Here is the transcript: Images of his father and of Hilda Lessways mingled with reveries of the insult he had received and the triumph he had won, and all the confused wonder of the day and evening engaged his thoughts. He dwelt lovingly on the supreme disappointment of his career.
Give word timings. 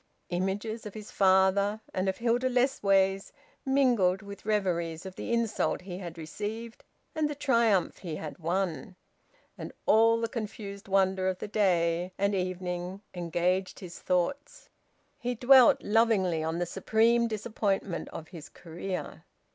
Images 0.29 0.83
of 0.87 0.95
his 0.95 1.11
father 1.11 1.79
and 1.93 2.09
of 2.09 2.17
Hilda 2.17 2.49
Lessways 2.49 3.31
mingled 3.67 4.23
with 4.23 4.47
reveries 4.47 5.05
of 5.05 5.15
the 5.15 5.31
insult 5.31 5.81
he 5.81 5.99
had 5.99 6.17
received 6.17 6.83
and 7.13 7.29
the 7.29 7.35
triumph 7.35 7.99
he 7.99 8.15
had 8.15 8.39
won, 8.39 8.95
and 9.59 9.71
all 9.85 10.19
the 10.19 10.27
confused 10.27 10.87
wonder 10.87 11.27
of 11.27 11.37
the 11.37 11.47
day 11.47 12.13
and 12.17 12.33
evening 12.33 13.01
engaged 13.13 13.79
his 13.79 13.99
thoughts. 13.99 14.69
He 15.19 15.35
dwelt 15.35 15.83
lovingly 15.83 16.43
on 16.43 16.57
the 16.57 16.65
supreme 16.65 17.27
disappointment 17.27 18.09
of 18.09 18.29
his 18.29 18.49
career. 18.49 19.23